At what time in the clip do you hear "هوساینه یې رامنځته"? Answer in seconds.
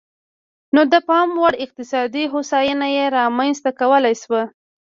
2.33-3.69